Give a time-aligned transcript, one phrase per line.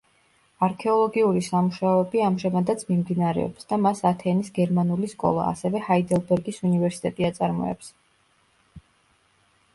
[0.67, 7.95] არქეოლოგიური სამუშაოები ამჟამადაც მიმდინარეობს და მას ათენის გერმანული სკოლა, ასევე ჰაიდელბერგის უნივერსიტეტი აწარმოებს.